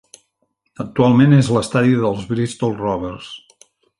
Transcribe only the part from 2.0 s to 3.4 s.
dels Bristol Rovers.